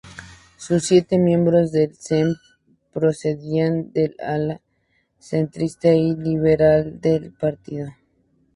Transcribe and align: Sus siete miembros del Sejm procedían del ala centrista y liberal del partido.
Sus 0.57 0.85
siete 0.87 1.19
miembros 1.19 1.71
del 1.71 1.93
Sejm 1.95 2.33
procedían 2.91 3.93
del 3.93 4.15
ala 4.19 4.59
centrista 5.19 5.93
y 5.93 6.15
liberal 6.15 6.99
del 6.99 7.33
partido. 7.33 7.91